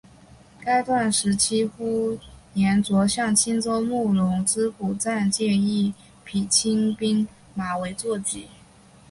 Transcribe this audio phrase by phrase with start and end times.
[0.65, 2.17] 这段时期呼
[2.55, 5.93] 延灼向青州慕容知府暂借一
[6.25, 8.47] 匹青鬃马为坐骑。